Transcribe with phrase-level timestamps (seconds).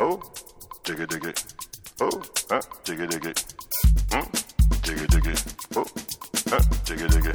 [0.00, 0.20] Oh,
[0.84, 1.32] jiggy diggy.
[2.00, 3.32] Oh, uh, jiggy diggy.
[4.10, 4.26] Mm,
[4.82, 5.34] jiggy diggy.
[5.76, 5.86] Oh,
[6.52, 7.32] uh, jiggy diggy.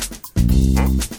[0.76, 1.17] Mm,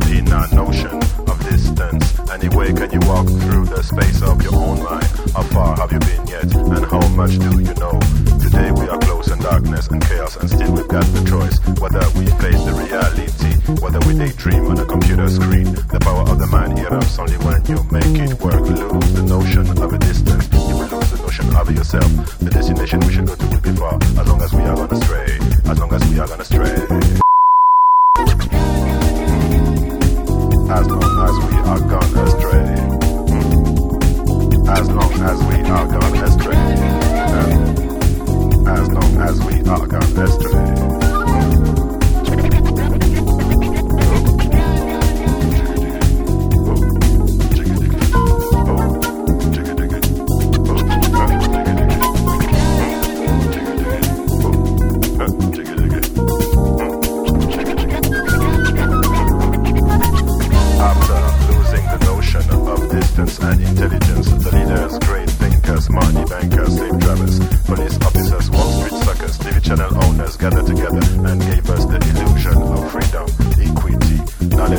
[0.00, 0.96] our inner notion
[1.28, 2.18] of distance.
[2.30, 5.04] Anyway, can you walk through the space of your own mind?
[5.34, 6.44] How far have you been yet?
[6.54, 7.98] And how much do you know?
[8.40, 12.02] Today we are close in darkness and chaos, and still we've got the choice whether
[12.18, 15.72] we face the reality, whether we daydream on a computer screen.
[15.90, 18.60] The power of the mind erupts only when you make it work.
[18.60, 22.38] Lose the notion of a distance, you will lose the notion of yourself.
[22.38, 25.00] The destination we should go to will be far, as long as we are gonna
[25.02, 27.09] stray, as long as we are gonna stray.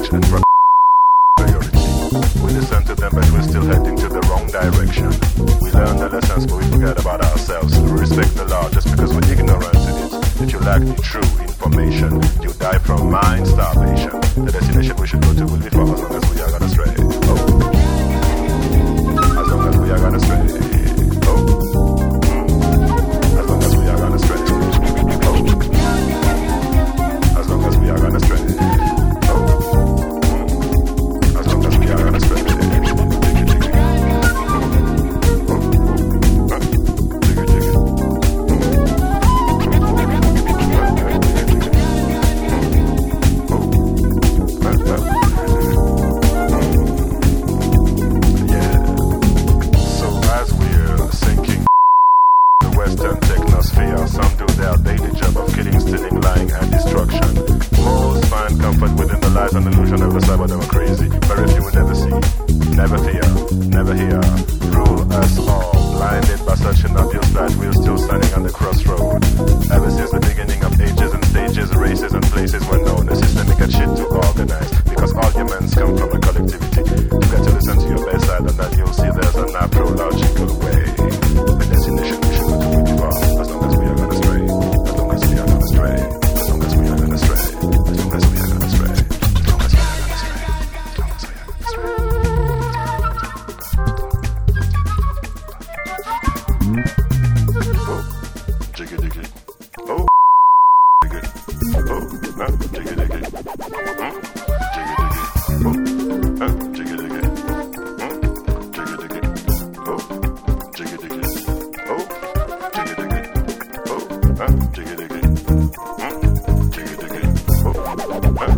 [0.09, 0.23] And
[1.37, 1.77] priority.
[2.41, 5.09] We to them, but we're still heading to the wrong direction.
[5.61, 7.79] We learned the lessons, but we forget about ourselves.
[7.79, 10.13] We respect the law just because we're ignorant in it.
[10.41, 14.11] If you lack the true information, you die from mind starvation.
[14.43, 16.69] The destination we should go to will be far as long as we are gonna
[16.69, 16.95] stray.
[17.29, 17.61] Oh.
[19.39, 20.50] As long as we are gonna stray.
[59.53, 61.09] And illusion of the cyber democracy.
[61.27, 62.15] Very few will never see,
[62.75, 63.27] never fear,
[63.67, 64.21] never hear.
[64.71, 69.19] Rule us all, blinded by such an obvious that we're still standing on the crossroad.
[69.71, 70.20] Ever since the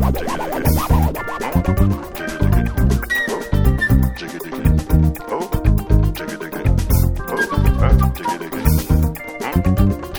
[0.05, 0.23] Oh, take
[6.29, 6.75] it again.
[7.29, 10.12] Oh, take it again.